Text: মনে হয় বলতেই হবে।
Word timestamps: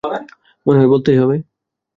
মনে 0.65 0.77
হয় 0.79 0.89
বলতেই 0.89 1.17
হবে। 1.17 1.35